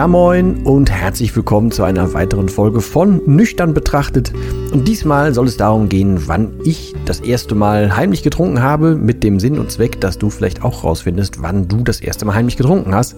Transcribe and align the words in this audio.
Ja 0.00 0.08
moin 0.08 0.62
und 0.64 0.90
herzlich 0.90 1.36
willkommen 1.36 1.70
zu 1.70 1.82
einer 1.82 2.14
weiteren 2.14 2.48
Folge 2.48 2.80
von 2.80 3.20
Nüchtern 3.26 3.74
betrachtet. 3.74 4.32
Und 4.72 4.88
diesmal 4.88 5.34
soll 5.34 5.46
es 5.46 5.58
darum 5.58 5.90
gehen, 5.90 6.26
wann 6.26 6.52
ich 6.64 6.94
das 7.04 7.20
erste 7.20 7.54
Mal 7.54 7.94
heimlich 7.94 8.22
getrunken 8.22 8.62
habe, 8.62 8.96
mit 8.96 9.22
dem 9.22 9.38
Sinn 9.38 9.58
und 9.58 9.70
Zweck, 9.70 10.00
dass 10.00 10.16
du 10.16 10.30
vielleicht 10.30 10.64
auch 10.64 10.84
rausfindest, 10.84 11.42
wann 11.42 11.68
du 11.68 11.82
das 11.82 12.00
erste 12.00 12.24
Mal 12.24 12.34
heimlich 12.34 12.56
getrunken 12.56 12.94
hast. 12.94 13.14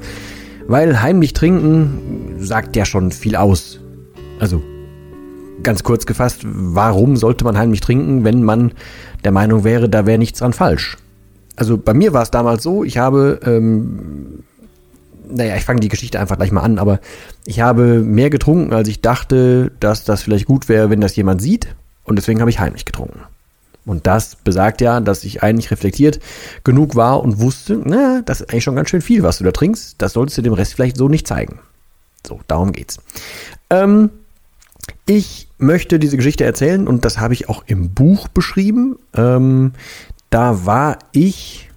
Weil 0.66 1.00
heimlich 1.00 1.34
trinken 1.34 2.34
sagt 2.41 2.74
ja 2.74 2.84
schon 2.84 3.12
viel 3.12 3.36
aus. 3.36 3.78
Also 4.41 4.61
ganz 5.62 5.84
kurz 5.84 6.05
gefasst, 6.05 6.41
warum 6.42 7.14
sollte 7.14 7.44
man 7.44 7.56
heimlich 7.56 7.80
trinken, 7.80 8.24
wenn 8.24 8.42
man 8.42 8.72
der 9.22 9.30
Meinung 9.30 9.62
wäre, 9.62 9.89
da 9.89 10.05
wäre 10.05 10.19
nichts 10.19 10.41
dran 10.41 10.52
falsch? 10.52 10.96
Also 11.55 11.78
bei 11.78 11.94
mir 11.94 12.12
war 12.12 12.24
es 12.24 12.33
damals 12.33 12.64
so, 12.64 12.83
ich 12.83 12.98
habe 12.98 13.39
ähm, 13.44 14.42
naja, 15.33 15.56
ich 15.56 15.64
fange 15.64 15.80
die 15.80 15.88
Geschichte 15.88 16.20
einfach 16.20 16.36
gleich 16.36 16.52
mal 16.52 16.62
an, 16.62 16.78
aber 16.78 17.00
ich 17.44 17.61
habe 17.61 18.00
mehr 18.00 18.30
getrunken, 18.30 18.72
als 18.72 18.88
ich 18.88 19.00
dachte, 19.00 19.72
dass 19.80 20.05
das 20.05 20.22
vielleicht 20.22 20.47
gut 20.47 20.69
wäre, 20.69 20.91
wenn 20.91 21.00
das 21.00 21.16
jemand 21.16 21.42
sieht. 21.42 21.74
Und 22.05 22.16
deswegen 22.16 22.41
habe 22.41 22.50
ich 22.50 22.58
heimlich 22.58 22.84
getrunken. 22.84 23.20
Und 23.84 24.06
das 24.06 24.36
besagt 24.36 24.80
ja, 24.80 25.00
dass 25.00 25.24
ich 25.24 25.42
eigentlich 25.42 25.70
reflektiert 25.70 26.20
genug 26.62 26.94
war 26.94 27.22
und 27.22 27.41
wusste, 27.41 27.80
na, 27.83 28.22
das 28.24 28.41
ist 28.41 28.50
eigentlich 28.50 28.64
schon 28.64 28.77
ganz 28.77 28.91
schön 28.91 29.02
viel, 29.02 29.22
was 29.22 29.39
du 29.39 29.44
da 29.44 29.50
trinkst. 29.50 29.97
Das 29.98 30.12
solltest 30.12 30.39
du 30.39 30.42
dem 30.42 30.52
Rest 30.52 30.74
vielleicht 30.74 30.97
so 30.97 31.08
nicht 31.08 31.27
zeigen. 31.27 31.58
So, 32.27 32.41
darum 32.46 32.72
geht's. 32.72 32.98
Ähm, 33.70 34.11
ich 35.06 35.48
möchte 35.58 35.98
diese 35.98 36.17
Geschichte 36.17 36.44
erzählen 36.44 36.86
und 36.86 37.05
das 37.05 37.19
habe 37.19 37.34
ich 37.34 37.48
auch 37.48 37.64
im 37.67 37.92
Buch 37.92 38.28
beschrieben. 38.28 38.96
Ähm, 39.14 39.72
da 40.30 40.64
war 40.64 40.98
ich 41.12 41.70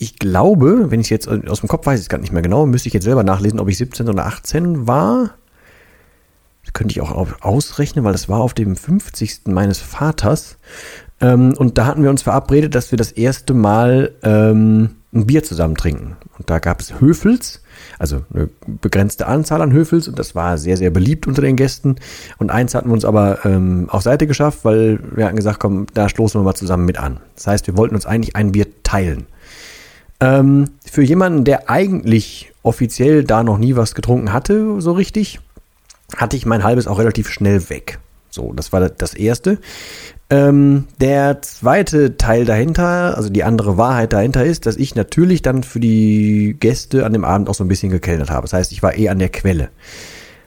ich 0.00 0.18
glaube, 0.18 0.90
wenn 0.90 1.00
ich 1.00 1.10
jetzt 1.10 1.28
aus 1.28 1.60
dem 1.60 1.68
Kopf 1.68 1.84
weiß, 1.84 2.00
ich 2.00 2.08
gar 2.08 2.16
nicht 2.16 2.32
mehr 2.32 2.40
genau, 2.40 2.64
müsste 2.64 2.88
ich 2.88 2.94
jetzt 2.94 3.04
selber 3.04 3.22
nachlesen, 3.22 3.60
ob 3.60 3.68
ich 3.68 3.76
17 3.76 4.08
oder 4.08 4.24
18 4.24 4.86
war. 4.86 5.34
Das 6.64 6.72
könnte 6.72 6.92
ich 6.92 7.02
auch 7.02 7.42
ausrechnen, 7.42 8.02
weil 8.02 8.12
das 8.12 8.26
war 8.26 8.40
auf 8.40 8.54
dem 8.54 8.76
50. 8.76 9.42
meines 9.48 9.78
Vaters. 9.78 10.56
Ähm, 11.20 11.52
und 11.54 11.76
da 11.76 11.84
hatten 11.84 12.02
wir 12.02 12.08
uns 12.08 12.22
verabredet, 12.22 12.74
dass 12.74 12.90
wir 12.90 12.96
das 12.96 13.12
erste 13.12 13.52
Mal 13.52 14.12
ähm, 14.22 14.96
ein 15.12 15.26
Bier 15.26 15.42
zusammen 15.42 15.74
trinken. 15.74 16.16
Und 16.38 16.48
da 16.48 16.60
gab 16.60 16.80
es 16.80 16.98
Höfels, 16.98 17.62
also 17.98 18.24
eine 18.32 18.48
begrenzte 18.80 19.26
Anzahl 19.26 19.60
an 19.60 19.70
Höfels 19.70 20.08
und 20.08 20.18
das 20.18 20.34
war 20.34 20.56
sehr, 20.56 20.78
sehr 20.78 20.90
beliebt 20.90 21.26
unter 21.26 21.42
den 21.42 21.56
Gästen. 21.56 21.96
Und 22.38 22.50
eins 22.50 22.74
hatten 22.74 22.88
wir 22.88 22.94
uns 22.94 23.04
aber 23.04 23.44
ähm, 23.44 23.90
auf 23.90 24.00
Seite 24.00 24.26
geschafft, 24.26 24.60
weil 24.62 24.98
wir 25.14 25.26
hatten 25.26 25.36
gesagt, 25.36 25.60
komm, 25.60 25.88
da 25.92 26.08
stoßen 26.08 26.40
wir 26.40 26.44
mal 26.44 26.54
zusammen 26.54 26.86
mit 26.86 26.98
an. 26.98 27.20
Das 27.34 27.48
heißt, 27.48 27.66
wir 27.66 27.76
wollten 27.76 27.94
uns 27.94 28.06
eigentlich 28.06 28.34
ein 28.34 28.52
Bier 28.52 28.66
teilen. 28.82 29.26
Ähm, 30.20 30.70
für 30.84 31.02
jemanden, 31.02 31.44
der 31.44 31.70
eigentlich 31.70 32.52
offiziell 32.62 33.24
da 33.24 33.42
noch 33.42 33.58
nie 33.58 33.76
was 33.76 33.94
getrunken 33.94 34.32
hatte, 34.32 34.80
so 34.80 34.92
richtig, 34.92 35.40
hatte 36.16 36.36
ich 36.36 36.46
mein 36.46 36.62
halbes 36.62 36.86
auch 36.86 36.98
relativ 36.98 37.28
schnell 37.28 37.70
weg. 37.70 37.98
So, 38.30 38.52
das 38.52 38.72
war 38.72 38.88
das 38.88 39.14
erste. 39.14 39.58
Ähm, 40.32 40.84
der 41.00 41.42
zweite 41.42 42.16
Teil 42.16 42.44
dahinter, 42.44 43.16
also 43.16 43.30
die 43.30 43.42
andere 43.42 43.76
Wahrheit 43.76 44.12
dahinter 44.12 44.44
ist, 44.44 44.66
dass 44.66 44.76
ich 44.76 44.94
natürlich 44.94 45.42
dann 45.42 45.64
für 45.64 45.80
die 45.80 46.56
Gäste 46.60 47.04
an 47.04 47.12
dem 47.12 47.24
Abend 47.24 47.48
auch 47.48 47.54
so 47.54 47.64
ein 47.64 47.68
bisschen 47.68 47.90
gekellnert 47.90 48.30
habe. 48.30 48.42
Das 48.42 48.52
heißt, 48.52 48.70
ich 48.70 48.82
war 48.82 48.96
eh 48.96 49.08
an 49.08 49.18
der 49.18 49.30
Quelle. 49.30 49.70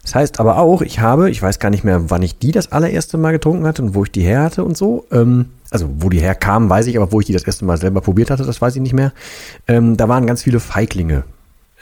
Das 0.03 0.15
heißt 0.15 0.39
aber 0.39 0.57
auch, 0.57 0.81
ich 0.81 0.99
habe, 0.99 1.29
ich 1.29 1.41
weiß 1.41 1.59
gar 1.59 1.69
nicht 1.69 1.83
mehr, 1.83 2.09
wann 2.09 2.21
ich 2.21 2.37
die 2.37 2.51
das 2.51 2.71
allererste 2.71 3.17
Mal 3.17 3.31
getrunken 3.31 3.65
hatte 3.65 3.81
und 3.81 3.95
wo 3.95 4.03
ich 4.03 4.11
die 4.11 4.21
her 4.21 4.43
hatte 4.43 4.63
und 4.63 4.77
so. 4.77 5.05
Ähm, 5.11 5.47
also 5.73 5.89
wo 5.97 6.09
die 6.09 6.19
herkamen, 6.19 6.69
weiß 6.69 6.85
ich, 6.85 6.95
aber 6.97 7.11
wo 7.11 7.19
ich 7.19 7.25
die 7.25 7.33
das 7.33 7.43
erste 7.43 7.65
Mal 7.65 7.77
selber 7.77 8.01
probiert 8.01 8.29
hatte, 8.29 8.45
das 8.45 8.61
weiß 8.61 8.75
ich 8.75 8.81
nicht 8.81 8.93
mehr. 8.93 9.11
Ähm, 9.67 9.97
da 9.97 10.07
waren 10.07 10.27
ganz 10.27 10.43
viele 10.43 10.59
Feiglinge. 10.59 11.23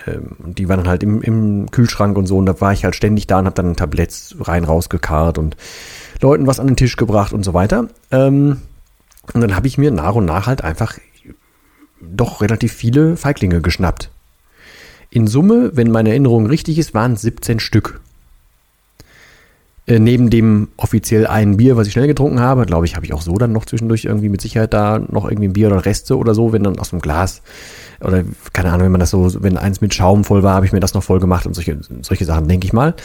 Ähm, 0.07 0.37
die 0.39 0.69
waren 0.69 0.77
dann 0.77 0.87
halt 0.87 1.03
im, 1.03 1.21
im 1.21 1.69
Kühlschrank 1.71 2.17
und 2.17 2.25
so 2.25 2.37
und 2.37 2.45
da 2.45 2.59
war 2.61 2.71
ich 2.71 2.85
halt 2.85 2.95
ständig 2.95 3.27
da 3.27 3.39
und 3.39 3.45
habe 3.45 3.55
dann 3.55 3.75
Tabletts 3.75 4.35
rein 4.39 4.63
rausgekarrt 4.63 5.37
und 5.37 5.57
Leuten 6.21 6.47
was 6.47 6.61
an 6.61 6.67
den 6.67 6.77
Tisch 6.77 6.95
gebracht 6.95 7.33
und 7.33 7.43
so 7.43 7.53
weiter. 7.53 7.89
Ähm, 8.11 8.61
und 9.33 9.41
dann 9.41 9.57
habe 9.57 9.67
ich 9.67 9.77
mir 9.77 9.91
nach 9.91 10.15
und 10.15 10.25
nach 10.25 10.47
halt 10.47 10.63
einfach 10.63 10.97
doch 11.99 12.41
relativ 12.41 12.71
viele 12.71 13.17
Feiglinge 13.17 13.61
geschnappt. 13.61 14.09
In 15.09 15.27
Summe, 15.27 15.71
wenn 15.73 15.91
meine 15.91 16.11
Erinnerung 16.11 16.45
richtig 16.45 16.79
ist, 16.79 16.93
waren 16.93 17.13
es 17.13 17.21
17 17.23 17.59
Stück. 17.59 17.99
Äh, 19.91 19.99
neben 19.99 20.29
dem 20.29 20.69
offiziell 20.77 21.27
einen 21.27 21.57
Bier, 21.57 21.75
was 21.75 21.85
ich 21.85 21.91
schnell 21.91 22.07
getrunken 22.07 22.39
habe, 22.39 22.65
glaube 22.65 22.85
ich, 22.85 22.95
habe 22.95 23.05
ich 23.05 23.13
auch 23.13 23.21
so 23.21 23.37
dann 23.37 23.51
noch 23.51 23.65
zwischendurch 23.65 24.05
irgendwie 24.05 24.29
mit 24.29 24.39
Sicherheit 24.39 24.73
da 24.73 24.99
noch 24.99 25.25
irgendwie 25.25 25.49
ein 25.49 25.53
Bier 25.53 25.67
oder 25.67 25.83
Reste 25.83 26.17
oder 26.17 26.33
so, 26.33 26.53
wenn 26.53 26.63
dann 26.63 26.79
aus 26.79 26.91
dem 26.91 27.01
Glas 27.01 27.41
oder 27.99 28.23
keine 28.53 28.69
Ahnung, 28.71 28.85
wenn 28.85 28.91
man 28.93 29.01
das 29.01 29.09
so, 29.09 29.43
wenn 29.43 29.57
eins 29.57 29.81
mit 29.81 29.93
Schaum 29.93 30.23
voll 30.23 30.43
war, 30.43 30.53
habe 30.55 30.65
ich 30.65 30.71
mir 30.71 30.79
das 30.79 30.93
noch 30.93 31.03
voll 31.03 31.19
gemacht 31.19 31.45
und 31.45 31.55
solche, 31.55 31.77
solche 32.03 32.23
Sachen, 32.23 32.47
denke 32.47 32.65
ich 32.65 32.71
mal. 32.71 32.95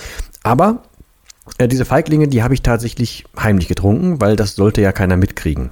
Aber 0.44 0.84
äh, 1.58 1.66
diese 1.66 1.84
Feiglinge, 1.84 2.28
die 2.28 2.44
habe 2.44 2.54
ich 2.54 2.62
tatsächlich 2.62 3.24
heimlich 3.36 3.66
getrunken, 3.66 4.20
weil 4.20 4.36
das 4.36 4.54
sollte 4.54 4.80
ja 4.80 4.92
keiner 4.92 5.16
mitkriegen. 5.16 5.70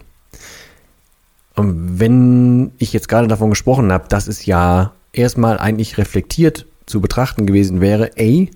Und 1.54 2.00
wenn 2.00 2.72
ich 2.78 2.92
jetzt 2.92 3.08
gerade 3.08 3.28
davon 3.28 3.50
gesprochen 3.50 3.92
habe, 3.92 4.08
dass 4.08 4.26
es 4.26 4.46
ja 4.46 4.90
erstmal 5.12 5.58
eigentlich 5.58 5.96
reflektiert 5.96 6.66
zu 6.86 7.00
betrachten 7.00 7.46
gewesen 7.46 7.80
wäre, 7.80 8.16
ey, 8.16 8.50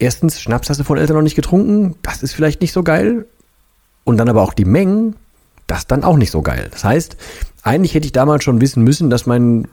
erstens, 0.00 0.40
Schnaps 0.40 0.68
hast 0.68 0.80
du 0.80 0.84
von 0.84 0.98
Eltern 0.98 1.16
noch 1.16 1.22
nicht 1.22 1.36
getrunken, 1.36 1.94
das 2.02 2.22
ist 2.22 2.32
vielleicht 2.32 2.60
nicht 2.60 2.72
so 2.72 2.82
geil. 2.82 3.26
Und 4.04 4.16
dann 4.16 4.28
aber 4.28 4.42
auch 4.42 4.54
die 4.54 4.64
Mengen, 4.64 5.14
das 5.66 5.86
dann 5.86 6.02
auch 6.02 6.16
nicht 6.16 6.32
so 6.32 6.42
geil. 6.42 6.68
Das 6.72 6.82
heißt, 6.82 7.16
eigentlich 7.62 7.94
hätte 7.94 8.06
ich 8.06 8.12
damals 8.12 8.42
schon 8.42 8.60
wissen 8.60 8.82
müssen, 8.82 9.10
dass 9.10 9.26
mein 9.26 9.68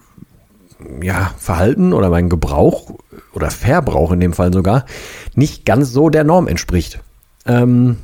ja, 1.02 1.32
Verhalten 1.38 1.94
oder 1.94 2.10
mein 2.10 2.30
Gebrauch 2.30 2.92
oder 3.34 3.50
Verbrauch 3.50 4.12
in 4.12 4.20
dem 4.20 4.34
Fall 4.34 4.54
sogar 4.54 4.86
nicht 5.34 5.66
ganz 5.66 5.92
so 5.92 6.10
der 6.10 6.24
Norm 6.24 6.48
entspricht. 6.48 7.00
Ähm, 7.46 7.98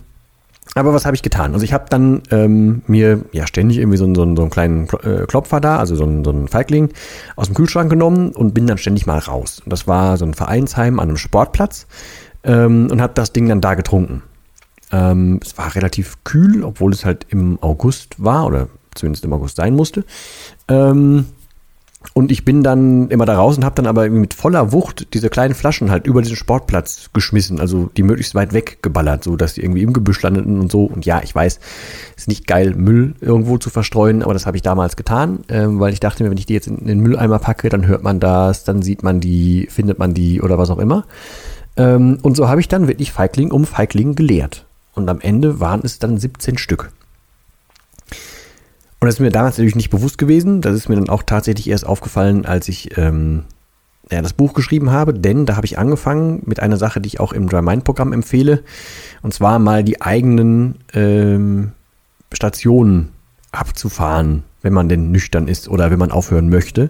aber 0.75 0.93
was 0.93 1.05
habe 1.05 1.15
ich 1.15 1.21
getan? 1.21 1.53
Also 1.53 1.63
ich 1.63 1.73
habe 1.73 1.85
dann 1.89 2.23
ähm, 2.31 2.81
mir 2.87 3.21
ja 3.31 3.45
ständig 3.45 3.77
irgendwie 3.77 3.97
so, 3.97 4.05
so, 4.13 4.35
so 4.35 4.41
einen 4.41 4.49
kleinen 4.49 4.87
äh, 5.03 5.25
Klopfer 5.27 5.59
da, 5.59 5.77
also 5.77 5.95
so, 5.95 6.05
so 6.23 6.29
einen 6.31 6.47
Feigling 6.47 6.89
aus 7.35 7.47
dem 7.47 7.55
Kühlschrank 7.55 7.89
genommen 7.89 8.31
und 8.31 8.53
bin 8.53 8.65
dann 8.65 8.77
ständig 8.77 9.05
mal 9.05 9.19
raus. 9.19 9.61
Und 9.63 9.71
das 9.71 9.87
war 9.87 10.17
so 10.17 10.25
ein 10.25 10.33
Vereinsheim 10.33 10.99
an 10.99 11.09
einem 11.09 11.17
Sportplatz 11.17 11.85
ähm, 12.43 12.87
und 12.91 13.01
habe 13.01 13.13
das 13.13 13.33
Ding 13.33 13.47
dann 13.47 13.61
da 13.61 13.75
getrunken. 13.75 14.23
Ähm, 14.91 15.39
es 15.43 15.57
war 15.57 15.75
relativ 15.75 16.23
kühl, 16.23 16.63
obwohl 16.63 16.91
es 16.91 17.05
halt 17.05 17.27
im 17.29 17.61
August 17.61 18.23
war 18.23 18.45
oder 18.45 18.67
zumindest 18.95 19.25
im 19.25 19.33
August 19.33 19.57
sein 19.57 19.75
musste. 19.75 20.05
Ähm, 20.67 21.27
und 22.13 22.31
ich 22.31 22.45
bin 22.45 22.61
dann 22.61 23.09
immer 23.09 23.25
da 23.25 23.35
raus 23.35 23.57
und 23.57 23.65
habe 23.65 23.75
dann 23.75 23.87
aber 23.87 24.07
mit 24.07 24.35
voller 24.35 24.71
Wucht 24.71 25.13
diese 25.15 25.29
kleinen 25.29 25.55
Flaschen 25.55 25.89
halt 25.89 26.05
über 26.05 26.21
diesen 26.21 26.35
Sportplatz 26.35 27.09
geschmissen, 27.11 27.59
also 27.59 27.89
die 27.97 28.03
möglichst 28.03 28.35
weit 28.35 28.53
weg 28.53 28.83
geballert, 28.83 29.23
so 29.23 29.35
dass 29.35 29.55
die 29.55 29.61
irgendwie 29.61 29.81
im 29.81 29.93
Gebüsch 29.93 30.21
landeten 30.21 30.59
und 30.59 30.71
so. 30.71 30.85
Und 30.85 31.07
ja, 31.07 31.21
ich 31.23 31.33
weiß, 31.33 31.59
ist 32.15 32.27
nicht 32.27 32.45
geil, 32.45 32.75
Müll 32.75 33.15
irgendwo 33.19 33.57
zu 33.57 33.71
verstreuen, 33.71 34.21
aber 34.21 34.33
das 34.33 34.45
habe 34.45 34.57
ich 34.57 34.61
damals 34.61 34.95
getan, 34.95 35.39
äh, 35.47 35.65
weil 35.65 35.91
ich 35.91 35.99
dachte 35.99 36.23
mir, 36.23 36.29
wenn 36.29 36.37
ich 36.37 36.45
die 36.45 36.53
jetzt 36.53 36.67
in 36.67 36.85
den 36.85 36.99
Mülleimer 36.99 37.39
packe, 37.39 37.69
dann 37.69 37.87
hört 37.87 38.03
man 38.03 38.19
das, 38.19 38.63
dann 38.63 38.83
sieht 38.83 39.01
man 39.01 39.19
die, 39.19 39.67
findet 39.71 39.97
man 39.97 40.13
die 40.13 40.39
oder 40.39 40.59
was 40.59 40.69
auch 40.69 40.79
immer. 40.79 41.05
Ähm, 41.77 42.19
und 42.21 42.37
so 42.37 42.47
habe 42.47 42.61
ich 42.61 42.67
dann 42.67 42.87
wirklich 42.87 43.11
Feigling 43.11 43.51
um 43.51 43.65
Feigling 43.65 44.13
geleert. 44.13 44.67
Und 44.93 45.09
am 45.09 45.19
Ende 45.19 45.59
waren 45.59 45.81
es 45.83 45.97
dann 45.97 46.19
17 46.19 46.59
Stück. 46.59 46.91
Und 49.03 49.07
das 49.07 49.15
ist 49.15 49.19
mir 49.19 49.31
damals 49.31 49.57
natürlich 49.57 49.75
nicht 49.75 49.89
bewusst 49.89 50.17
gewesen. 50.17 50.61
Das 50.61 50.73
ist 50.77 50.87
mir 50.87 50.95
dann 50.95 51.09
auch 51.09 51.23
tatsächlich 51.23 51.69
erst 51.69 51.85
aufgefallen, 51.85 52.45
als 52.45 52.69
ich 52.69 52.97
ähm, 52.97 53.43
ja, 54.09 54.21
das 54.21 54.31
Buch 54.31 54.53
geschrieben 54.53 54.91
habe, 54.91 55.13
denn 55.13 55.45
da 55.45 55.57
habe 55.57 55.65
ich 55.65 55.77
angefangen 55.77 56.41
mit 56.45 56.61
einer 56.61 56.77
Sache, 56.77 57.01
die 57.01 57.07
ich 57.07 57.19
auch 57.19 57.33
im 57.33 57.49
DryMind-Programm 57.49 58.13
empfehle, 58.13 58.63
und 59.21 59.33
zwar 59.33 59.59
mal 59.59 59.83
die 59.83 60.01
eigenen 60.01 60.75
ähm, 60.93 61.73
Stationen 62.31 63.09
abzufahren, 63.51 64.43
wenn 64.61 64.71
man 64.71 64.87
denn 64.87 65.11
nüchtern 65.11 65.49
ist 65.49 65.67
oder 65.67 65.91
wenn 65.91 65.99
man 65.99 66.11
aufhören 66.11 66.47
möchte. 66.47 66.89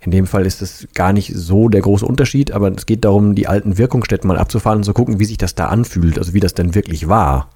In 0.00 0.10
dem 0.10 0.26
Fall 0.26 0.44
ist 0.44 0.60
es 0.60 0.86
gar 0.92 1.14
nicht 1.14 1.32
so 1.34 1.70
der 1.70 1.80
große 1.80 2.04
Unterschied, 2.04 2.52
aber 2.52 2.70
es 2.76 2.84
geht 2.84 3.06
darum, 3.06 3.34
die 3.34 3.46
alten 3.46 3.78
Wirkungsstätten 3.78 4.28
mal 4.28 4.36
abzufahren 4.36 4.80
und 4.80 4.84
zu 4.84 4.92
gucken, 4.92 5.18
wie 5.18 5.24
sich 5.24 5.38
das 5.38 5.54
da 5.54 5.68
anfühlt, 5.68 6.18
also 6.18 6.34
wie 6.34 6.40
das 6.40 6.52
denn 6.52 6.74
wirklich 6.74 7.08
war. 7.08 7.48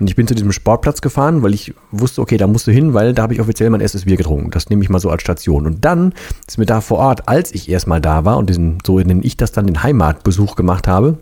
Und 0.00 0.08
ich 0.08 0.16
bin 0.16 0.26
zu 0.26 0.34
diesem 0.34 0.50
Sportplatz 0.50 1.00
gefahren, 1.00 1.42
weil 1.42 1.54
ich 1.54 1.72
wusste, 1.92 2.20
okay, 2.20 2.36
da 2.36 2.48
musst 2.48 2.66
du 2.66 2.72
hin, 2.72 2.94
weil 2.94 3.14
da 3.14 3.22
habe 3.22 3.34
ich 3.34 3.40
offiziell 3.40 3.70
mein 3.70 3.80
erstes 3.80 4.06
Bier 4.06 4.16
getrunken. 4.16 4.50
Das 4.50 4.68
nehme 4.68 4.82
ich 4.82 4.88
mal 4.88 4.98
so 4.98 5.08
als 5.08 5.22
Station. 5.22 5.66
Und 5.66 5.84
dann 5.84 6.14
ist 6.46 6.58
mir 6.58 6.66
da 6.66 6.80
vor 6.80 6.98
Ort, 6.98 7.28
als 7.28 7.52
ich 7.52 7.68
erstmal 7.68 8.00
da 8.00 8.24
war 8.24 8.38
und 8.38 8.50
diesen, 8.50 8.78
so 8.84 8.98
nenne 8.98 9.22
ich 9.22 9.36
das 9.36 9.52
dann, 9.52 9.66
den 9.66 9.82
Heimatbesuch 9.82 10.56
gemacht 10.56 10.88
habe, 10.88 11.18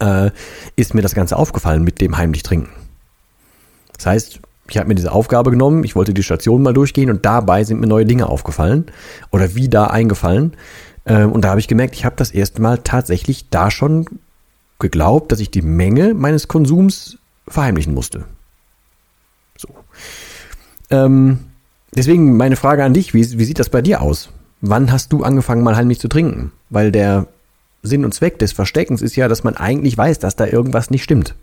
äh, 0.00 0.30
ist 0.76 0.94
mir 0.94 1.02
das 1.02 1.14
Ganze 1.14 1.36
aufgefallen 1.36 1.82
mit 1.82 2.00
dem 2.00 2.16
heimlich 2.16 2.44
trinken. 2.44 2.70
Das 3.96 4.06
heißt, 4.06 4.40
ich 4.70 4.78
habe 4.78 4.88
mir 4.88 4.94
diese 4.94 5.12
Aufgabe 5.12 5.50
genommen, 5.50 5.82
ich 5.82 5.96
wollte 5.96 6.14
die 6.14 6.22
Station 6.22 6.62
mal 6.62 6.74
durchgehen 6.74 7.10
und 7.10 7.24
dabei 7.24 7.64
sind 7.64 7.80
mir 7.80 7.86
neue 7.86 8.06
Dinge 8.06 8.28
aufgefallen 8.28 8.86
oder 9.32 9.54
wie 9.54 9.68
da 9.68 9.88
eingefallen. 9.88 10.52
Äh, 11.04 11.24
und 11.24 11.42
da 11.42 11.50
habe 11.50 11.60
ich 11.60 11.68
gemerkt, 11.68 11.94
ich 11.94 12.04
habe 12.04 12.16
das 12.16 12.30
erste 12.30 12.62
Mal 12.62 12.78
tatsächlich 12.78 13.48
da 13.50 13.70
schon 13.70 14.06
geglaubt, 14.78 15.32
dass 15.32 15.40
ich 15.40 15.50
die 15.50 15.62
Menge 15.62 16.14
meines 16.14 16.46
Konsums 16.46 17.17
verheimlichen 17.48 17.94
musste. 17.94 18.24
So. 19.56 19.68
Ähm, 20.90 21.40
deswegen 21.94 22.36
meine 22.36 22.56
Frage 22.56 22.84
an 22.84 22.94
dich, 22.94 23.14
wie, 23.14 23.38
wie 23.38 23.44
sieht 23.44 23.58
das 23.58 23.68
bei 23.68 23.82
dir 23.82 24.02
aus? 24.02 24.30
Wann 24.60 24.90
hast 24.90 25.12
du 25.12 25.22
angefangen, 25.22 25.62
mal 25.62 25.76
heimlich 25.76 26.00
zu 26.00 26.08
trinken? 26.08 26.52
Weil 26.70 26.92
der 26.92 27.26
Sinn 27.82 28.04
und 28.04 28.14
Zweck 28.14 28.38
des 28.38 28.52
Versteckens 28.52 29.02
ist 29.02 29.16
ja, 29.16 29.28
dass 29.28 29.44
man 29.44 29.56
eigentlich 29.56 29.96
weiß, 29.96 30.18
dass 30.18 30.36
da 30.36 30.46
irgendwas 30.46 30.90
nicht 30.90 31.04
stimmt. 31.04 31.34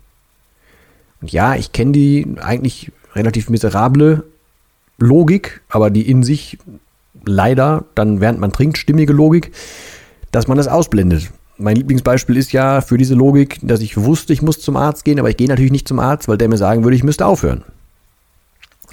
Und 1.20 1.32
ja, 1.32 1.54
ich 1.54 1.72
kenne 1.72 1.92
die 1.92 2.36
eigentlich 2.40 2.92
relativ 3.14 3.48
miserable 3.48 4.24
Logik, 4.98 5.62
aber 5.68 5.90
die 5.90 6.08
in 6.08 6.22
sich 6.22 6.58
leider 7.24 7.84
dann, 7.94 8.20
während 8.20 8.38
man 8.38 8.52
trinkt, 8.52 8.78
stimmige 8.78 9.12
Logik, 9.12 9.52
dass 10.30 10.48
man 10.48 10.58
das 10.58 10.68
ausblendet 10.68 11.30
mein 11.58 11.76
Lieblingsbeispiel 11.76 12.36
ist 12.36 12.52
ja 12.52 12.80
für 12.80 12.98
diese 12.98 13.14
Logik, 13.14 13.58
dass 13.62 13.80
ich 13.80 13.96
wusste, 13.96 14.32
ich 14.32 14.42
muss 14.42 14.60
zum 14.60 14.76
Arzt 14.76 15.04
gehen, 15.04 15.18
aber 15.18 15.30
ich 15.30 15.36
gehe 15.36 15.48
natürlich 15.48 15.72
nicht 15.72 15.88
zum 15.88 15.98
Arzt, 15.98 16.28
weil 16.28 16.38
der 16.38 16.48
mir 16.48 16.58
sagen 16.58 16.84
würde, 16.84 16.96
ich 16.96 17.04
müsste 17.04 17.26
aufhören. 17.26 17.64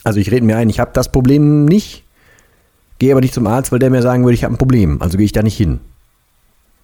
Also 0.03 0.19
ich 0.19 0.31
rede 0.31 0.45
mir 0.45 0.57
ein, 0.57 0.69
ich 0.69 0.79
habe 0.79 0.91
das 0.93 1.11
Problem 1.11 1.65
nicht, 1.65 2.03
gehe 2.99 3.11
aber 3.11 3.21
nicht 3.21 3.33
zum 3.33 3.47
Arzt, 3.47 3.71
weil 3.71 3.79
der 3.79 3.89
mir 3.89 4.01
sagen 4.01 4.23
würde, 4.23 4.35
ich 4.35 4.43
habe 4.43 4.53
ein 4.53 4.57
Problem. 4.57 5.01
Also 5.01 5.17
gehe 5.17 5.25
ich 5.25 5.31
da 5.31 5.43
nicht 5.43 5.57
hin. 5.57 5.79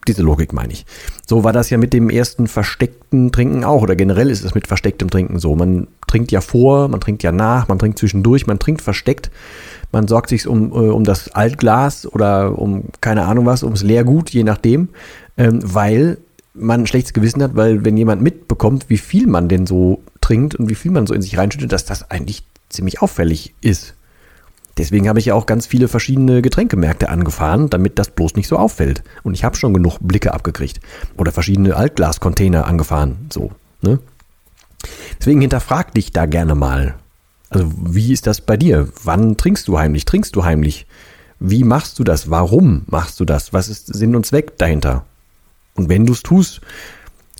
Diese 0.08 0.22
Logik 0.22 0.54
meine 0.54 0.72
ich. 0.72 0.86
So 1.28 1.44
war 1.44 1.52
das 1.52 1.70
ja 1.70 1.78
mit 1.78 1.92
dem 1.92 2.10
ersten 2.10 2.48
versteckten 2.48 3.32
Trinken 3.34 3.66
auch. 3.66 3.82
Oder 3.82 3.98
generell 3.98 4.30
ist 4.30 4.44
es 4.46 4.56
mit 4.56 4.66
verstecktem 4.66 5.10
Trinken 5.10 5.40
so. 5.40 5.56
Man 5.56 5.88
trinkt 6.08 6.32
ja 6.32 6.40
vor, 6.40 6.88
man 6.88 7.02
trinkt 7.02 7.22
ja 7.22 7.34
nach, 7.34 7.68
man 7.68 7.78
trinkt 7.80 8.00
zwischendurch, 8.00 8.48
man 8.48 8.60
trinkt 8.60 8.82
versteckt. 8.82 9.30
Man 9.92 10.08
sorgt 10.08 10.30
sich 10.30 10.48
um, 10.48 10.72
äh, 10.72 10.90
um 10.90 11.04
das 11.04 11.32
Altglas 11.32 12.08
oder 12.08 12.58
um 12.58 12.86
keine 13.02 13.26
Ahnung 13.26 13.46
was, 13.46 13.62
ums 13.62 13.84
Leergut, 13.84 14.30
je 14.30 14.44
nachdem 14.44 14.90
ähm, 15.40 15.62
weil 15.64 16.18
man 16.54 16.82
ein 16.82 16.88
schlechtes 16.88 17.14
Gewissen 17.14 17.42
hat, 17.42 17.56
weil 17.56 17.86
wenn 17.86 17.98
jemand 17.98 18.22
mitbekommt, 18.22 18.90
wie 18.90 18.98
viel 18.98 19.26
man 19.26 19.48
denn 19.48 19.66
so 19.66 20.04
trinkt 20.22 20.54
und 20.56 20.70
wie 20.70 20.76
viel 20.76 20.92
man 20.92 21.08
so 21.08 21.14
in 21.14 21.22
sich 21.22 21.38
reinschüttet, 21.38 21.72
dass 21.72 21.86
das 21.86 22.12
eigentlich 22.12 22.44
ziemlich 22.68 23.02
auffällig 23.02 23.56
ist. 23.62 23.96
Deswegen 24.78 25.10
habe 25.10 25.20
ich 25.20 25.26
ja 25.26 25.34
auch 25.34 25.46
ganz 25.46 25.66
viele 25.66 25.88
verschiedene 25.88 26.42
Getränkemärkte 26.42 27.10
angefahren, 27.10 27.70
damit 27.70 28.00
das 28.00 28.12
bloß 28.12 28.36
nicht 28.36 28.48
so 28.48 28.58
auffällt. 28.58 29.04
Und 29.24 29.34
ich 29.34 29.44
habe 29.44 29.58
schon 29.58 29.74
genug 29.74 29.98
Blicke 30.00 30.34
abgekriegt. 30.34 30.80
Oder 31.18 31.32
verschiedene 31.32 31.76
Altglascontainer 31.76 32.66
angefahren. 32.66 33.28
So, 33.32 33.52
ne? 33.82 34.00
Deswegen 35.20 35.42
hinterfrag 35.42 35.94
dich 35.94 36.14
da 36.14 36.26
gerne 36.26 36.56
mal. 36.56 36.96
Also, 37.50 37.72
wie 37.76 38.14
ist 38.14 38.28
das 38.28 38.40
bei 38.40 38.56
dir? 38.56 38.88
Wann 39.04 39.36
trinkst 39.36 39.68
du 39.68 39.78
heimlich? 39.78 40.06
Trinkst 40.06 40.36
du 40.36 40.46
heimlich? 40.46 40.86
Wie 41.40 41.64
machst 41.66 42.00
du 42.00 42.06
das? 42.06 42.30
Warum 42.30 42.84
machst 42.88 43.20
du 43.20 43.26
das? 43.26 43.52
Was 43.52 43.68
ist 43.68 43.94
Sinn 43.94 44.16
und 44.16 44.26
Zweck 44.26 44.58
dahinter? 44.58 45.06
Und 45.80 45.88
wenn 45.88 46.06
du 46.06 46.12
es 46.12 46.24
tust, 46.24 46.60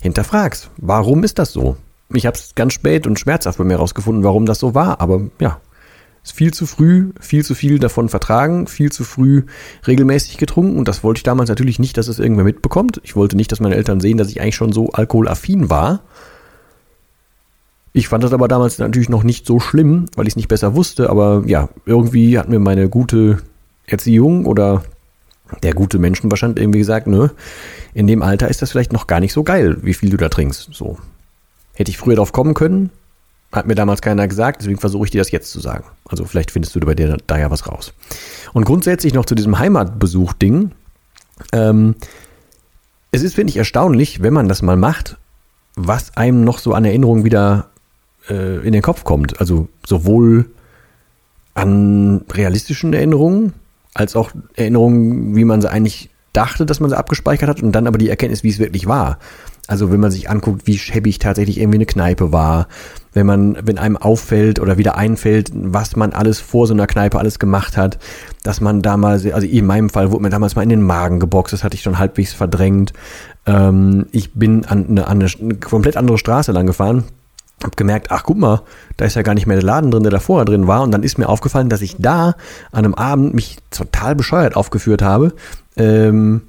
hinterfragst, 0.00 0.70
warum 0.78 1.24
ist 1.24 1.38
das 1.38 1.52
so? 1.52 1.76
Ich 2.08 2.24
habe 2.24 2.38
es 2.38 2.54
ganz 2.54 2.72
spät 2.72 3.06
und 3.06 3.20
schmerzhaft 3.20 3.58
bei 3.58 3.64
mir 3.64 3.74
herausgefunden, 3.74 4.24
warum 4.24 4.46
das 4.46 4.58
so 4.58 4.74
war. 4.74 5.02
Aber 5.02 5.20
ja, 5.40 5.60
ist 6.24 6.32
viel 6.32 6.54
zu 6.54 6.64
früh, 6.64 7.12
viel 7.20 7.44
zu 7.44 7.54
viel 7.54 7.78
davon 7.78 8.08
vertragen, 8.08 8.66
viel 8.66 8.90
zu 8.90 9.04
früh 9.04 9.42
regelmäßig 9.86 10.38
getrunken. 10.38 10.78
Und 10.78 10.88
das 10.88 11.04
wollte 11.04 11.18
ich 11.18 11.22
damals 11.22 11.50
natürlich 11.50 11.78
nicht, 11.78 11.98
dass 11.98 12.08
es 12.08 12.18
irgendwer 12.18 12.46
mitbekommt. 12.46 12.98
Ich 13.04 13.14
wollte 13.14 13.36
nicht, 13.36 13.52
dass 13.52 13.60
meine 13.60 13.76
Eltern 13.76 14.00
sehen, 14.00 14.16
dass 14.16 14.30
ich 14.30 14.40
eigentlich 14.40 14.56
schon 14.56 14.72
so 14.72 14.88
alkoholaffin 14.88 15.68
war. 15.68 16.00
Ich 17.92 18.08
fand 18.08 18.24
das 18.24 18.32
aber 18.32 18.48
damals 18.48 18.78
natürlich 18.78 19.10
noch 19.10 19.22
nicht 19.22 19.44
so 19.44 19.60
schlimm, 19.60 20.06
weil 20.16 20.26
ich 20.26 20.32
es 20.32 20.36
nicht 20.36 20.48
besser 20.48 20.74
wusste. 20.74 21.10
Aber 21.10 21.42
ja, 21.44 21.68
irgendwie 21.84 22.38
hat 22.38 22.48
mir 22.48 22.58
meine 22.58 22.88
gute 22.88 23.42
Erziehung 23.84 24.46
oder 24.46 24.82
der 25.62 25.74
gute 25.74 25.98
Menschenverstand 25.98 26.58
irgendwie 26.58 26.78
gesagt, 26.78 27.06
ne, 27.06 27.30
in 27.94 28.06
dem 28.06 28.22
Alter 28.22 28.48
ist 28.48 28.62
das 28.62 28.70
vielleicht 28.70 28.92
noch 28.92 29.06
gar 29.06 29.20
nicht 29.20 29.32
so 29.32 29.42
geil, 29.42 29.78
wie 29.82 29.94
viel 29.94 30.10
du 30.10 30.16
da 30.16 30.28
trinkst. 30.28 30.70
So. 30.72 30.98
Hätte 31.74 31.90
ich 31.90 31.98
früher 31.98 32.16
drauf 32.16 32.32
kommen 32.32 32.54
können, 32.54 32.90
hat 33.52 33.66
mir 33.66 33.74
damals 33.74 34.00
keiner 34.00 34.28
gesagt, 34.28 34.60
deswegen 34.60 34.78
versuche 34.78 35.06
ich 35.06 35.10
dir 35.10 35.20
das 35.20 35.30
jetzt 35.30 35.50
zu 35.50 35.60
sagen. 35.60 35.84
Also 36.08 36.24
vielleicht 36.24 36.50
findest 36.50 36.74
du 36.74 36.80
bei 36.80 36.94
dir 36.94 37.16
da 37.26 37.38
ja 37.38 37.50
was 37.50 37.66
raus. 37.66 37.92
Und 38.52 38.64
grundsätzlich 38.64 39.14
noch 39.14 39.24
zu 39.24 39.34
diesem 39.34 39.58
Heimatbesuch-Ding. 39.58 40.70
Ähm, 41.52 41.94
es 43.10 43.22
ist, 43.22 43.34
finde 43.34 43.50
ich, 43.50 43.56
erstaunlich, 43.56 44.22
wenn 44.22 44.32
man 44.32 44.48
das 44.48 44.62
mal 44.62 44.76
macht, 44.76 45.16
was 45.74 46.16
einem 46.16 46.44
noch 46.44 46.58
so 46.58 46.74
an 46.74 46.84
Erinnerungen 46.84 47.24
wieder 47.24 47.70
äh, 48.28 48.64
in 48.64 48.72
den 48.72 48.82
Kopf 48.82 49.02
kommt. 49.02 49.40
Also 49.40 49.68
sowohl 49.84 50.50
an 51.54 52.24
realistischen 52.30 52.92
Erinnerungen, 52.92 53.54
als 53.94 54.14
auch 54.14 54.30
Erinnerungen, 54.54 55.34
wie 55.34 55.44
man 55.44 55.60
sie 55.60 55.70
eigentlich 55.70 56.10
dachte, 56.32 56.66
dass 56.66 56.80
man 56.80 56.90
sie 56.90 56.98
abgespeichert 56.98 57.48
hat 57.48 57.62
und 57.62 57.72
dann 57.72 57.86
aber 57.86 57.98
die 57.98 58.08
Erkenntnis, 58.08 58.42
wie 58.42 58.50
es 58.50 58.58
wirklich 58.58 58.86
war. 58.86 59.18
Also 59.66 59.92
wenn 59.92 60.00
man 60.00 60.10
sich 60.10 60.28
anguckt, 60.28 60.66
wie 60.66 60.78
schäbig 60.78 61.20
tatsächlich 61.20 61.58
irgendwie 61.60 61.78
eine 61.78 61.86
Kneipe 61.86 62.32
war, 62.32 62.66
wenn 63.12 63.24
man, 63.26 63.56
wenn 63.62 63.78
einem 63.78 63.96
auffällt 63.96 64.58
oder 64.58 64.78
wieder 64.78 64.96
einfällt, 64.96 65.50
was 65.54 65.94
man 65.94 66.12
alles 66.12 66.40
vor 66.40 66.66
so 66.66 66.74
einer 66.74 66.88
Kneipe 66.88 67.18
alles 67.18 67.38
gemacht 67.38 67.76
hat, 67.76 67.98
dass 68.42 68.60
man 68.60 68.82
damals, 68.82 69.24
also 69.26 69.46
in 69.46 69.66
meinem 69.66 69.88
Fall 69.88 70.10
wurde 70.10 70.24
mir 70.24 70.30
damals 70.30 70.56
mal 70.56 70.62
in 70.62 70.70
den 70.70 70.82
Magen 70.82 71.20
geboxt, 71.20 71.52
das 71.52 71.62
hatte 71.62 71.76
ich 71.76 71.82
schon 71.82 72.00
halbwegs 72.00 72.32
verdrängt. 72.32 72.92
Ähm, 73.46 74.06
ich 74.10 74.34
bin 74.34 74.64
an 74.64 74.86
eine, 74.88 75.06
an 75.06 75.22
eine 75.22 75.54
komplett 75.56 75.96
andere 75.96 76.18
Straße 76.18 76.50
lang 76.50 76.66
gefahren, 76.66 77.04
hab 77.62 77.76
gemerkt, 77.76 78.10
ach 78.10 78.22
guck 78.24 78.38
mal, 78.38 78.62
da 78.96 79.04
ist 79.04 79.16
ja 79.16 79.22
gar 79.22 79.34
nicht 79.34 79.46
mehr 79.46 79.56
der 79.56 79.66
Laden 79.66 79.90
drin, 79.90 80.02
der 80.02 80.12
da 80.12 80.20
vorher 80.20 80.44
drin 80.44 80.66
war. 80.66 80.82
Und 80.82 80.92
dann 80.92 81.02
ist 81.02 81.18
mir 81.18 81.28
aufgefallen, 81.28 81.68
dass 81.68 81.82
ich 81.82 81.96
da 81.98 82.34
an 82.72 82.84
einem 82.84 82.94
Abend 82.94 83.34
mich 83.34 83.58
total 83.70 84.14
bescheuert 84.14 84.56
aufgeführt 84.56 85.02
habe 85.02 85.34
ähm, 85.76 86.42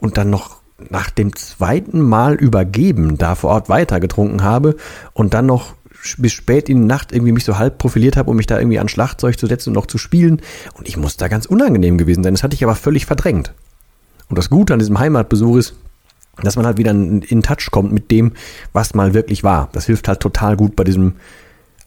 und 0.00 0.16
dann 0.16 0.30
noch 0.30 0.56
nach 0.90 1.10
dem 1.10 1.34
zweiten 1.36 2.00
Mal 2.00 2.34
übergeben 2.34 3.16
da 3.16 3.34
vor 3.34 3.50
Ort 3.50 3.68
weiter 3.68 4.00
getrunken 4.00 4.42
habe 4.42 4.76
und 5.12 5.34
dann 5.34 5.46
noch 5.46 5.74
bis 6.18 6.32
spät 6.32 6.68
in 6.68 6.82
die 6.82 6.86
Nacht 6.86 7.12
irgendwie 7.12 7.32
mich 7.32 7.44
so 7.44 7.58
halb 7.58 7.78
profiliert 7.78 8.16
habe, 8.16 8.30
um 8.30 8.36
mich 8.36 8.46
da 8.46 8.58
irgendwie 8.58 8.78
an 8.78 8.88
Schlagzeug 8.88 9.38
zu 9.38 9.46
setzen 9.46 9.70
und 9.70 9.74
noch 9.74 9.86
zu 9.86 9.96
spielen. 9.96 10.42
Und 10.74 10.88
ich 10.88 10.96
muss 10.96 11.16
da 11.16 11.28
ganz 11.28 11.46
unangenehm 11.46 11.96
gewesen 11.96 12.22
sein. 12.22 12.34
Das 12.34 12.42
hatte 12.42 12.54
ich 12.54 12.64
aber 12.64 12.74
völlig 12.74 13.06
verdrängt. 13.06 13.54
Und 14.28 14.36
das 14.36 14.50
Gute 14.50 14.74
an 14.74 14.80
diesem 14.80 14.98
Heimatbesuch 14.98 15.56
ist, 15.56 15.74
dass 16.42 16.56
man 16.56 16.66
halt 16.66 16.78
wieder 16.78 16.90
in 16.90 17.42
Touch 17.42 17.70
kommt 17.70 17.92
mit 17.92 18.10
dem, 18.10 18.32
was 18.72 18.94
mal 18.94 19.14
wirklich 19.14 19.44
war. 19.44 19.68
Das 19.72 19.86
hilft 19.86 20.08
halt 20.08 20.20
total 20.20 20.56
gut 20.56 20.76
bei 20.76 20.84
diesem 20.84 21.14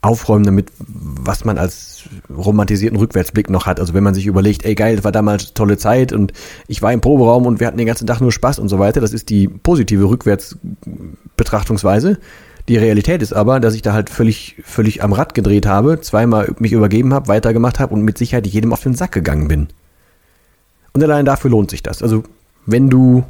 Aufräumen 0.01 0.45
damit, 0.45 0.71
was 0.77 1.43
man 1.43 1.57
als 1.57 2.03
romantisierten 2.29 2.97
Rückwärtsblick 2.97 3.49
noch 3.49 3.65
hat. 3.65 3.79
Also 3.79 3.93
wenn 3.93 4.03
man 4.03 4.13
sich 4.13 4.27
überlegt, 4.27 4.63
ey 4.63 4.75
geil, 4.75 4.95
das 4.95 5.03
war 5.03 5.11
damals 5.11 5.53
tolle 5.53 5.77
Zeit 5.77 6.13
und 6.13 6.33
ich 6.67 6.81
war 6.81 6.93
im 6.93 7.01
Proberaum 7.01 7.45
und 7.45 7.59
wir 7.59 7.67
hatten 7.67 7.77
den 7.77 7.87
ganzen 7.87 8.07
Tag 8.07 8.21
nur 8.21 8.31
Spaß 8.31 8.59
und 8.59 8.69
so 8.69 8.79
weiter. 8.79 9.01
Das 9.01 9.13
ist 9.13 9.29
die 9.29 9.47
positive 9.47 10.07
Rückwärtsbetrachtungsweise. 10.07 12.19
Die 12.67 12.77
Realität 12.77 13.21
ist 13.21 13.33
aber, 13.33 13.59
dass 13.59 13.75
ich 13.75 13.81
da 13.81 13.93
halt 13.93 14.09
völlig, 14.09 14.57
völlig 14.63 15.03
am 15.03 15.13
Rad 15.13 15.33
gedreht 15.33 15.65
habe, 15.65 16.01
zweimal 16.01 16.53
mich 16.59 16.73
übergeben 16.73 17.13
habe, 17.13 17.27
weitergemacht 17.27 17.79
habe 17.79 17.93
und 17.93 18.01
mit 18.01 18.17
Sicherheit 18.17 18.45
jedem 18.45 18.73
auf 18.73 18.83
den 18.83 18.93
Sack 18.93 19.13
gegangen 19.13 19.47
bin. 19.47 19.67
Und 20.93 21.03
allein 21.03 21.25
dafür 21.25 21.51
lohnt 21.51 21.71
sich 21.71 21.81
das. 21.81 22.03
Also 22.03 22.23
wenn 22.65 22.89
du 22.89 23.23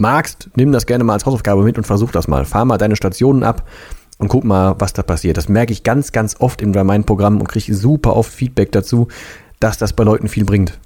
magst, 0.00 0.50
nimm 0.56 0.72
das 0.72 0.86
gerne 0.86 1.04
mal 1.04 1.14
als 1.14 1.26
Hausaufgabe 1.26 1.62
mit 1.62 1.78
und 1.78 1.86
versuch 1.86 2.10
das 2.10 2.28
mal. 2.28 2.44
Fahr 2.44 2.64
mal 2.64 2.78
deine 2.78 2.96
Stationen 2.96 3.42
ab 3.42 3.66
und 4.18 4.28
guck 4.28 4.44
mal, 4.44 4.76
was 4.78 4.92
da 4.92 5.02
passiert. 5.02 5.36
Das 5.36 5.48
merke 5.48 5.72
ich 5.72 5.82
ganz, 5.82 6.12
ganz 6.12 6.36
oft 6.40 6.62
im 6.62 6.72
Remind-Programm 6.72 7.40
und 7.40 7.48
kriege 7.48 7.74
super 7.74 8.16
oft 8.16 8.32
Feedback 8.32 8.72
dazu, 8.72 9.08
dass 9.60 9.78
das 9.78 9.92
bei 9.92 10.04
Leuten 10.04 10.28
viel 10.28 10.44
bringt. 10.44 10.78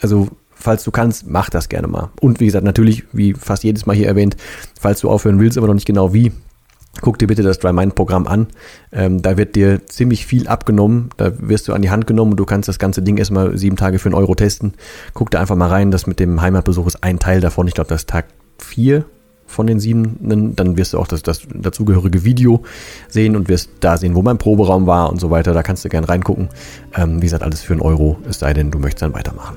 Also, 0.00 0.28
falls 0.50 0.84
du 0.84 0.90
kannst, 0.90 1.28
mach 1.28 1.50
das 1.50 1.68
gerne 1.68 1.88
mal. 1.88 2.10
Und 2.20 2.40
wie 2.40 2.46
gesagt, 2.46 2.64
natürlich, 2.64 3.04
wie 3.12 3.34
fast 3.34 3.64
jedes 3.64 3.86
Mal 3.86 3.96
hier 3.96 4.06
erwähnt, 4.06 4.36
falls 4.80 5.00
du 5.00 5.08
aufhören 5.08 5.40
willst, 5.40 5.56
aber 5.56 5.66
noch 5.66 5.74
nicht 5.74 5.86
genau 5.86 6.12
wie, 6.12 6.32
guck 7.00 7.18
dir 7.18 7.26
bitte 7.26 7.42
das 7.42 7.58
Dry 7.58 7.72
Mind 7.72 7.94
Programm 7.94 8.26
an. 8.26 8.48
Ähm, 8.92 9.22
da 9.22 9.36
wird 9.36 9.56
dir 9.56 9.86
ziemlich 9.86 10.26
viel 10.26 10.48
abgenommen. 10.48 11.10
Da 11.16 11.32
wirst 11.40 11.68
du 11.68 11.72
an 11.72 11.82
die 11.82 11.90
Hand 11.90 12.06
genommen 12.06 12.32
und 12.32 12.36
du 12.36 12.44
kannst 12.44 12.68
das 12.68 12.78
ganze 12.78 13.02
Ding 13.02 13.16
erstmal 13.16 13.56
sieben 13.56 13.76
Tage 13.76 13.98
für 13.98 14.08
einen 14.08 14.14
Euro 14.14 14.34
testen. 14.34 14.74
Guck 15.14 15.30
da 15.30 15.40
einfach 15.40 15.56
mal 15.56 15.68
rein. 15.68 15.90
Das 15.90 16.06
mit 16.06 16.20
dem 16.20 16.40
Heimatbesuch 16.40 16.86
ist 16.86 17.02
ein 17.02 17.18
Teil 17.18 17.40
davon. 17.40 17.66
Ich 17.66 17.74
glaube, 17.74 17.88
das 17.88 18.02
ist 18.02 18.10
Tag 18.10 18.26
vier 18.60 19.04
von 19.46 19.66
den 19.66 19.80
sieben. 19.80 20.54
Dann 20.54 20.76
wirst 20.76 20.92
du 20.92 20.98
auch 20.98 21.08
das, 21.08 21.22
das 21.22 21.42
dazugehörige 21.52 22.24
Video 22.24 22.62
sehen 23.08 23.34
und 23.34 23.48
wirst 23.48 23.70
da 23.80 23.96
sehen, 23.96 24.14
wo 24.14 24.22
mein 24.22 24.38
Proberaum 24.38 24.86
war 24.86 25.10
und 25.10 25.20
so 25.20 25.30
weiter. 25.30 25.54
Da 25.54 25.62
kannst 25.62 25.84
du 25.84 25.88
gerne 25.88 26.08
reingucken. 26.08 26.48
Ähm, 26.94 27.16
wie 27.16 27.26
gesagt, 27.26 27.42
alles 27.42 27.62
für 27.62 27.72
einen 27.72 27.82
Euro. 27.82 28.18
Es 28.28 28.38
sei 28.38 28.52
denn, 28.52 28.70
du 28.70 28.78
möchtest 28.78 29.02
dann 29.02 29.14
weitermachen. 29.14 29.56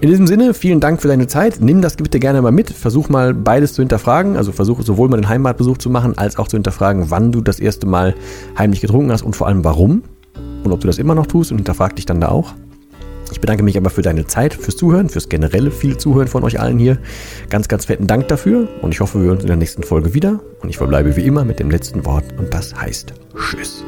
In 0.00 0.08
diesem 0.08 0.28
Sinne, 0.28 0.54
vielen 0.54 0.78
Dank 0.78 1.02
für 1.02 1.08
deine 1.08 1.26
Zeit. 1.26 1.60
Nimm 1.60 1.82
das 1.82 1.96
bitte 1.96 2.20
gerne 2.20 2.40
mal 2.40 2.52
mit. 2.52 2.70
Versuch 2.70 3.08
mal 3.08 3.34
beides 3.34 3.72
zu 3.72 3.82
hinterfragen. 3.82 4.36
Also 4.36 4.52
versuch 4.52 4.82
sowohl 4.82 5.08
mal 5.08 5.16
den 5.16 5.28
Heimatbesuch 5.28 5.78
zu 5.78 5.90
machen, 5.90 6.16
als 6.16 6.38
auch 6.38 6.46
zu 6.46 6.56
hinterfragen, 6.56 7.10
wann 7.10 7.32
du 7.32 7.40
das 7.40 7.58
erste 7.58 7.86
Mal 7.86 8.14
heimlich 8.56 8.80
getrunken 8.80 9.10
hast 9.10 9.22
und 9.22 9.34
vor 9.34 9.48
allem 9.48 9.64
warum. 9.64 10.04
Und 10.62 10.70
ob 10.70 10.80
du 10.80 10.86
das 10.86 10.98
immer 10.98 11.16
noch 11.16 11.26
tust 11.26 11.50
und 11.50 11.58
hinterfrag 11.58 11.96
dich 11.96 12.06
dann 12.06 12.20
da 12.20 12.28
auch. 12.28 12.54
Ich 13.32 13.40
bedanke 13.40 13.62
mich 13.62 13.76
aber 13.76 13.90
für 13.90 14.02
deine 14.02 14.26
Zeit, 14.26 14.54
fürs 14.54 14.76
Zuhören, 14.76 15.08
fürs 15.08 15.28
generelle 15.28 15.70
viel 15.70 15.96
Zuhören 15.96 16.28
von 16.28 16.44
euch 16.44 16.60
allen 16.60 16.78
hier. 16.78 16.98
Ganz, 17.50 17.68
ganz 17.68 17.86
fetten 17.86 18.06
Dank 18.06 18.28
dafür 18.28 18.68
und 18.82 18.92
ich 18.92 19.00
hoffe, 19.00 19.18
wir 19.20 19.26
hören 19.26 19.36
uns 19.36 19.44
in 19.44 19.48
der 19.48 19.56
nächsten 19.56 19.82
Folge 19.82 20.14
wieder. 20.14 20.40
Und 20.60 20.68
ich 20.68 20.76
verbleibe 20.76 21.16
wie 21.16 21.24
immer 21.24 21.44
mit 21.44 21.60
dem 21.60 21.70
letzten 21.70 22.04
Wort 22.04 22.24
und 22.38 22.52
das 22.52 22.74
heißt 22.74 23.14
Tschüss. 23.36 23.84